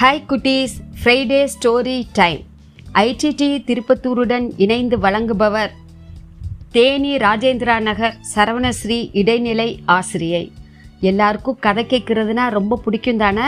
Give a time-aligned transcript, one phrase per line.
[0.00, 0.74] Hi குட்டீஸ்.
[0.98, 2.40] Friday story time
[2.94, 5.70] ஐடிடி திருப்பத்தூருடன் இணைந்து வழங்குபவர்
[6.70, 10.52] தேனி ராஜேந்திரா நகர் சரவணஸ்ரீ இடைநிலை ஆசிரியை.
[11.00, 13.42] எல்லாருக்கும் கதை கேட்குறதுனா ரொம்ப பிடிக்கும் தானே?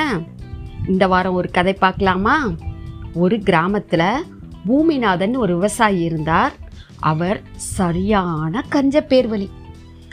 [0.89, 2.50] இந்த வாரம் ஒரு கதை பார்க்கலாமா?
[3.14, 4.25] ஒரு கிராமத்தில்
[4.68, 6.53] பூமிநாதன் ஒரு விவசாயி இருந்தார்.
[7.00, 9.49] அவர் சரியான கஞ்ச பேர்வழி.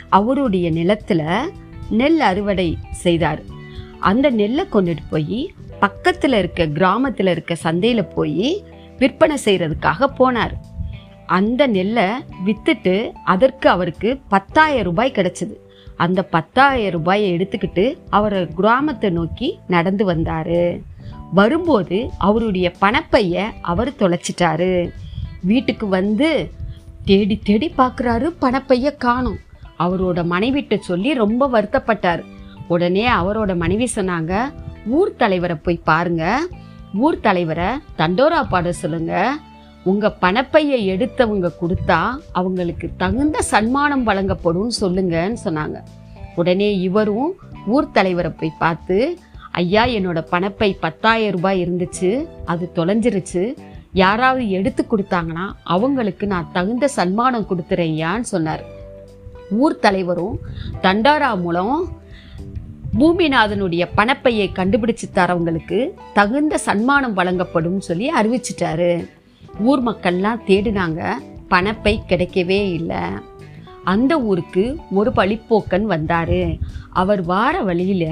[0.08, 1.52] அவருடைய நிலத்தில்
[1.90, 3.42] நெல் அறுவடை செய்தார்.
[3.98, 8.64] அந்த நெல்லை கொண்டுட்டு போய் பக்கத்தில் இருக்க கிராமத்தில் இருக்க சந்தையில் போய்
[8.98, 10.54] விற்பனை செய்கிறதுக்காக போனார்.
[11.26, 12.08] அந்த நெல்லை
[12.46, 15.54] விற்றுட்டு அதற்கு அவருக்கு பத்தாயிரம் ரூபாய் கிடைச்சது.
[15.96, 20.58] அந்த பத்தாயிரம் ரூபாயை எடுத்துக்கிட்டு அவரை கிராமத்தை நோக்கி நடந்து வந்தார்.
[21.32, 24.90] வரும்போது அவருடைய பணப்பைய அவர் தொலைச்சிட்டாரு.
[25.42, 26.50] வீட்டுக்கு வந்து
[27.04, 29.38] தேடி தேடி பார்க்குறாரு பணப்பைய காணும்.
[29.78, 32.22] அவரோட மனைவிட்ட சொல்லி ரொம்ப வருத்தப்பட்டார்.
[32.68, 34.32] உடனே அவரோட மனைவி சொன்னாங்க
[34.86, 36.46] ஊர் தலைவரை போய் பாருங்க.
[36.94, 39.32] ஊர் தலைவரை தண்டோரா பாட சொல்லுங்க.
[39.82, 45.80] உங்க பணப்பையை எடுத்தவங்க கொடுத்தா அவங்களுக்கு தகுந்த சன்மானம் வழங்கப்படும் சொல்லுங்கன்னு சொன்னாங்க.
[46.34, 47.32] உடனே இவரும்
[47.66, 49.18] ஊர் தலைவரை போய் பார்த்து
[49.50, 52.28] ஐயா என்னோட பணப்பை பத்தாயிரம் ரூபாய் இருந்துச்சு.
[52.44, 53.56] அது தொலைஞ்சிருச்சு.
[53.92, 58.64] யாராவது எடுத்து கொடுத்தாங்கன்னா அவங்களுக்கு நான் தகுந்த சன்மானம் கொடுத்துறேன்யான்னு சொன்னார்.
[59.50, 60.38] ஊர் தலைவரும்
[60.82, 61.92] தண்டாரா மூலம்
[62.98, 69.08] பூமிநாதனுடைய பணப்பையை கண்டுபிடிச்சு தரவங்களுக்கு தகுந்த சன்மானம் வழங்கப்படும் சொல்லி அறிவிச்சிட்டாரு.
[69.60, 71.12] ஊர் மக்கள்லாம் தேடினாங்க
[71.50, 73.02] பணப்பை கிடைக்கவே இல்லை.
[73.84, 76.38] அந்த ஊருக்கு ஒரு பழிப்போக்கன் வந்தார்.
[76.90, 78.08] அவர் வார வழியில்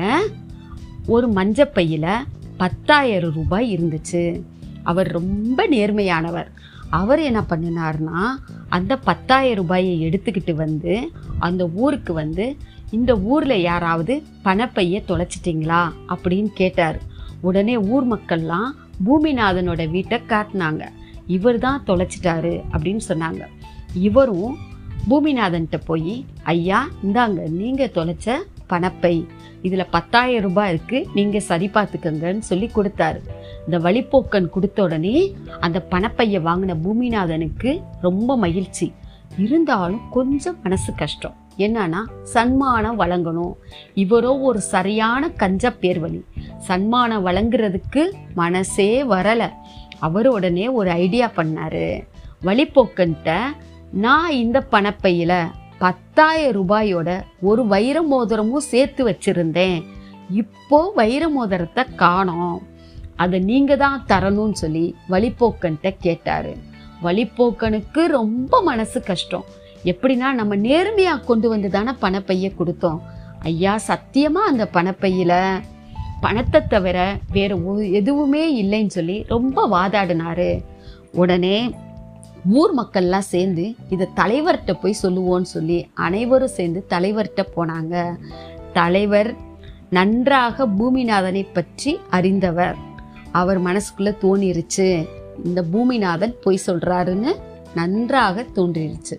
[1.06, 2.14] ஒரு மஞ்சப்பையில்
[2.56, 4.42] பத்தாயிரம் ரூபாய் இருந்துச்சு.
[4.82, 6.46] அவர் ரொம்ப நேர்மையானவர்.
[6.90, 8.28] அவர் என்ன பண்ணினார்னா
[8.68, 12.56] அந்த பத்தாயிரம் ரூபாயை எடுத்துக்கிட்டு வந்து அந்த ஊருக்கு வந்து
[12.90, 15.92] இந்த ஊரில் யாராவது பணப்பைய தொலைச்சிட்டிங்களா?
[16.08, 17.00] அப்படின்னு கேட்டார்.
[17.40, 18.70] உடனே ஊர் மக்கள்லாம்
[19.06, 20.82] பூமிநாதனோட வீட்டை காட்டினாங்க.
[21.26, 23.42] இவர் தான் தொலைச்சிட்டாரு அப்படின்னு சொன்னாங்க.
[23.94, 24.56] இவரும்
[25.08, 28.36] பூமிநாதன்கிட்ட போய் ஐயா இந்தாங்க நீங்கள் தொலைச்ச
[28.68, 29.26] பணப்பை.
[29.62, 33.20] இதில் பத்தாயிரம் ரூபாய் இருக்குது நீங்கள் சரி பார்த்துக்கங்கன்னு சொல்லி கொடுத்தாரு.
[33.64, 38.92] இந்த வழிப்போக்கன் கொடுத்த உடனே அந்த பணப்பையை வாங்கின பூமிநாதனுக்கு ரொம்ப மகிழ்ச்சி.
[39.38, 41.42] இருந்தாலும் கொஞ்சம் மனசு கஷ்டம்.
[41.58, 43.54] என்னன்னா சன்மானம் வழங்கணும்.
[43.94, 46.20] இவரோ ஒரு சரியான கஞ்ச பேர்வழி.
[46.58, 48.04] சன்மானம் வழங்குறதுக்கு
[48.34, 49.48] மனசே வரலை.
[49.98, 52.04] அவர் உடனே ஒரு ஐடியா பண்ணாரு.
[52.42, 53.38] வழிபோக்கன்ட்ட
[53.90, 55.38] நான் இந்த பணப்பையில்
[55.78, 59.84] பத்தாயிரம் ரூபாயோட ஒரு வைர மோதிரமும் சேர்த்து வச்சிருந்தேன்.
[60.30, 62.62] இப்போ வைர மோதிரத்தை காணோம்.
[63.16, 66.52] அதை நீங்கள் தான் தரணும்னு சொல்லி வழிபோக்கன்ட்ட கேட்டார்.
[67.02, 69.44] வழிப்போக்கனுக்கு ரொம்ப மனசு கஷ்டம்.
[69.90, 73.00] எப்படின்னா நம்ம நேர்மையாக கொண்டு வந்து தானே பணப்பையை கொடுத்தோம்.
[73.50, 75.38] ஐயா சத்தியமாக அந்த பணப்பையில்
[76.20, 76.98] பணத்தை தவிர
[77.32, 77.54] வேற
[78.00, 80.50] எதுவுமே இல்லைன்னு சொல்லி ரொம்ப வாதாடினாரு.
[81.22, 81.56] உடனே
[82.60, 83.64] ஊர் மக்கள்லாம் சேர்ந்து
[83.94, 87.94] இதை தலைவர்கிட்ட போய் சொல்லுவோன்னு சொல்லி அனைவரும் சேர்ந்து தலைவர்கிட்ட போனாங்க.
[88.78, 89.30] தலைவர்
[89.90, 92.76] நன்றாக பூமிநாதனை பற்றி அறிந்தவர்.
[93.40, 94.88] அவர் மனசுக்குள்ளே தோணிருச்சு.
[95.44, 97.32] இந்த பூமிநாதன் பொய் சொல்கிறாருன்னு
[97.74, 99.16] நன்றாக தோன்றிருச்சு.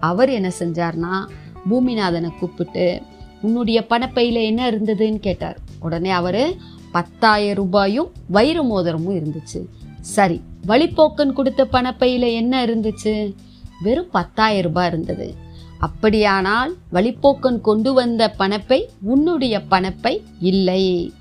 [0.00, 1.28] அவர் என்ன செஞ்சார்னா
[1.70, 3.02] பூமிநாதனை கூப்பிட்டு
[3.40, 5.58] உன்னுடைய பணப்பையில் என்ன இருந்ததுன்னு கேட்டார்.
[5.80, 6.54] உடனே அவர்
[6.92, 9.66] பத்தாயிரம் ரூபாயும் வைர மோதிரமும் இருந்துச்சு.
[10.00, 13.34] சரி வழிப்போக்கன் கொடுத்த பணப்பையில் என்ன இருந்துச்சு?
[13.82, 15.34] வெறும் பத்தாயிரம் ரூபாய் இருந்தது.
[15.78, 21.12] அப்படியானால் வழிப்போக்கன் கொண்டு வந்த பணப்பை உன்னுடைய பணப்பை இல்லை.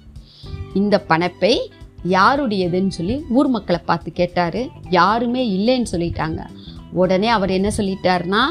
[0.74, 1.58] இந்த பணப்பை
[2.10, 4.70] யாருடையதுன்னு சொல்லி ஊர் மக்களை பார்த்து கேட்டாரு.
[4.90, 6.40] யாருமே இல்லைன்னு சொல்லிட்டாங்க.
[6.92, 8.42] உடனே அவர் என்ன சொல்லிட்டாருன்னா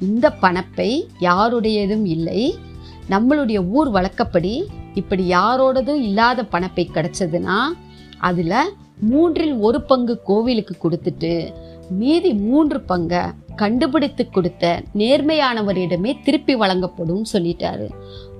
[0.00, 2.58] இந்த பணப்பை யாருடையதும் இல்லை.
[3.10, 7.58] நம்மளுடைய ஊர் வழக்கப்படி இப்படி யாரோடதும் இல்லாத பணப்பை கிடச்சதுன்னா
[8.18, 8.52] அதில்
[9.00, 11.52] மூன்றில் ஒரு பங்கு கோவிலுக்கு கொடுத்துட்டு
[11.90, 13.20] மீதி மூன்று பங்கை
[13.56, 17.86] கண்டுபிடித்து கொடுத்த நேர்மையானவரிடமே திருப்பி வழங்கப்படும் சொல்லிட்டாரு.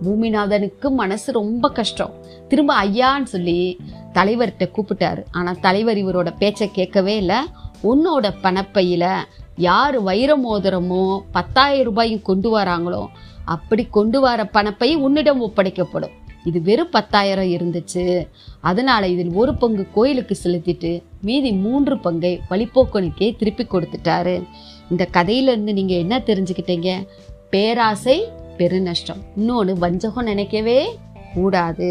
[0.05, 2.13] பூமிநாதனுக்கு மனசு ரொம்ப கஷ்டம்.
[2.49, 3.81] திரும்ப ஐயான்னு சொல்லி
[4.13, 5.23] தலைவர்கிட்ட கூப்பிட்டாரு.
[5.31, 7.37] ஆனால் தலைவர் இவரோட பேச்சை கேட்கவே இல்லை.
[7.83, 9.15] உன்னோட பணப்பையில
[9.59, 13.07] யார் வைர மோதிரமோ பத்தாயிரம் ரூபாயும் கொண்டு வராங்களோ
[13.45, 16.15] அப்படி கொண்டு வர பணப்பை உன்னிடம் ஒப்படைக்கப்படும்.
[16.45, 18.29] இது வெறும் பத்தாயிரம் இருந்துச்சு.
[18.61, 24.45] அதனால இதில் ஒரு பங்கு கோயிலுக்கு செலுத்திட்டு மீதி மூன்று பங்கை வழிபோக்கனுக்கே திருப்பி கொடுத்துட்டாரு.
[24.91, 26.91] இந்த கதையிலிருந்து நீங்கள் நீங்க என்ன தெரிஞ்சுக்கிட்டீங்க?
[27.51, 28.29] பேராசை
[28.59, 29.21] பெருநஷ்டம்.
[29.37, 30.99] இன்னொன்று வஞ்சகம் நினைக்கவே
[31.35, 31.89] கூடாது.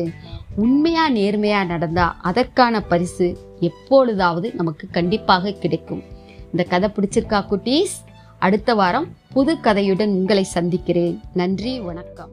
[0.56, 6.04] உண்மையா நேர்மையா நடந்தா அதற்கான பரிசு எப்பொழுதாவது நமக்கு கண்டிப்பாக கிடைக்கும்.
[6.52, 7.96] இந்த கதை பிடிச்சிருக்கா குட்டீஸ்?
[8.40, 11.22] அடுத்த வாரம் புது கதையுடன் உங்களை சந்திக்கிறேன்.
[11.34, 12.30] நன்றி வணக்கம்.